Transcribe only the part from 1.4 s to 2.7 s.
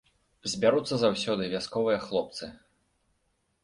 вясковыя хлопцы.